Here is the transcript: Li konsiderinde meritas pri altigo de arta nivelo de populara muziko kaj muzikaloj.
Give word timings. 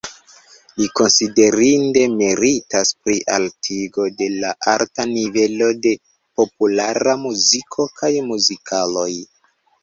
Li 0.77 0.85
konsiderinde 0.99 2.05
meritas 2.13 2.91
pri 3.07 3.17
altigo 3.35 4.07
de 4.21 4.29
arta 4.73 5.05
nivelo 5.11 5.69
de 5.85 5.93
populara 6.41 7.15
muziko 7.27 7.87
kaj 8.01 8.13
muzikaloj. 8.33 9.09